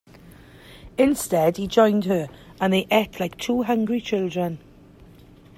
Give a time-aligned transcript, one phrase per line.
[0.97, 2.27] Instead, he joined her;
[2.59, 4.57] and they ate like two hungry children.